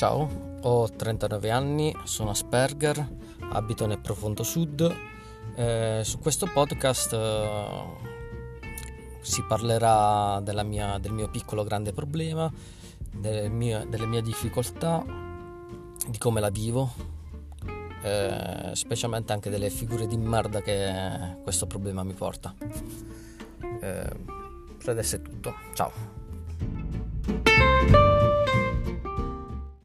Ciao, 0.00 0.56
ho 0.62 0.88
39 0.88 1.50
anni, 1.50 1.94
sono 2.04 2.30
Asperger, 2.30 3.06
abito 3.50 3.84
nel 3.84 3.98
profondo 3.98 4.42
sud. 4.42 4.90
Eh, 5.54 6.00
su 6.02 6.18
questo 6.20 6.46
podcast 6.46 7.12
eh, 7.12 7.66
si 9.20 9.42
parlerà 9.42 10.40
mia, 10.64 10.96
del 10.96 11.12
mio 11.12 11.28
piccolo 11.28 11.64
grande 11.64 11.92
problema, 11.92 12.50
delle 13.12 13.50
mie, 13.50 13.86
delle 13.90 14.06
mie 14.06 14.22
difficoltà, 14.22 15.04
di 16.08 16.16
come 16.16 16.40
la 16.40 16.48
vivo, 16.48 16.94
eh, 18.02 18.70
specialmente 18.72 19.34
anche 19.34 19.50
delle 19.50 19.68
figure 19.68 20.06
di 20.06 20.16
merda 20.16 20.62
che 20.62 21.36
questo 21.42 21.66
problema 21.66 22.02
mi 22.04 22.14
porta. 22.14 22.54
Eh, 22.58 24.16
per 24.78 24.88
adesso 24.88 25.16
è 25.16 25.20
tutto, 25.20 25.54
ciao. 25.74 26.19